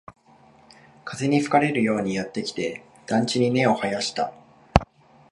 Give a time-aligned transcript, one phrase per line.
[1.05, 4.33] 風に吹かれるようにやってきて、団地に根を生やした